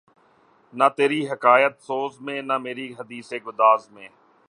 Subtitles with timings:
[0.73, 4.07] نہ تری حکایت سوز میں نہ مری حدیث گداز میں